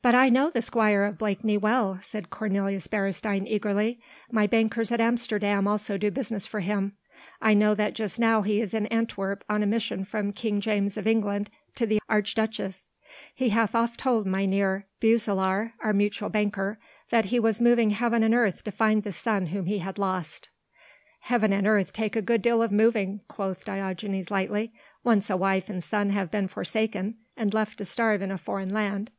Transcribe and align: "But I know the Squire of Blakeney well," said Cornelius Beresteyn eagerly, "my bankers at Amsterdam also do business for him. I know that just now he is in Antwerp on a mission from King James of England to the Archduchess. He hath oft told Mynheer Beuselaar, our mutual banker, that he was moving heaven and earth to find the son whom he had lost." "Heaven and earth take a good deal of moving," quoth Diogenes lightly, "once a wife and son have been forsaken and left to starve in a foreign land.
"But 0.00 0.14
I 0.14 0.28
know 0.28 0.48
the 0.48 0.62
Squire 0.62 1.02
of 1.04 1.18
Blakeney 1.18 1.58
well," 1.58 1.98
said 2.02 2.30
Cornelius 2.30 2.86
Beresteyn 2.86 3.46
eagerly, 3.48 4.00
"my 4.30 4.46
bankers 4.46 4.90
at 4.92 5.00
Amsterdam 5.00 5.66
also 5.66 5.98
do 5.98 6.10
business 6.10 6.46
for 6.46 6.60
him. 6.60 6.92
I 7.42 7.52
know 7.52 7.74
that 7.74 7.94
just 7.94 8.18
now 8.18 8.40
he 8.40 8.60
is 8.60 8.72
in 8.72 8.86
Antwerp 8.86 9.44
on 9.50 9.62
a 9.62 9.66
mission 9.66 10.04
from 10.04 10.32
King 10.32 10.60
James 10.60 10.96
of 10.96 11.06
England 11.06 11.50
to 11.74 11.84
the 11.84 11.98
Archduchess. 12.08 12.86
He 13.34 13.50
hath 13.50 13.74
oft 13.74 13.98
told 14.00 14.24
Mynheer 14.26 14.86
Beuselaar, 15.00 15.74
our 15.80 15.92
mutual 15.92 16.30
banker, 16.30 16.78
that 17.10 17.26
he 17.26 17.38
was 17.40 17.60
moving 17.60 17.90
heaven 17.90 18.22
and 18.22 18.34
earth 18.34 18.62
to 18.64 18.70
find 18.70 19.02
the 19.02 19.12
son 19.12 19.46
whom 19.46 19.66
he 19.66 19.78
had 19.80 19.98
lost." 19.98 20.48
"Heaven 21.22 21.52
and 21.52 21.66
earth 21.66 21.92
take 21.92 22.16
a 22.16 22.22
good 22.22 22.40
deal 22.40 22.62
of 22.62 22.72
moving," 22.72 23.20
quoth 23.28 23.64
Diogenes 23.66 24.30
lightly, 24.30 24.72
"once 25.04 25.28
a 25.28 25.36
wife 25.36 25.68
and 25.68 25.84
son 25.84 26.10
have 26.10 26.30
been 26.30 26.46
forsaken 26.48 27.16
and 27.36 27.52
left 27.52 27.76
to 27.78 27.84
starve 27.84 28.22
in 28.22 28.30
a 28.30 28.38
foreign 28.38 28.72
land. 28.72 29.10